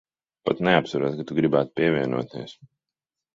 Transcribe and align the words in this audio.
Pat 0.47 0.61
neapsverot, 0.67 1.17
ka 1.19 1.25
tu 1.31 1.37
gribētu 1.41 1.77
pievienoties. 1.81 2.57